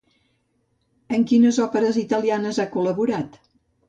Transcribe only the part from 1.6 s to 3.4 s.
òperes italianes ha col·laborat?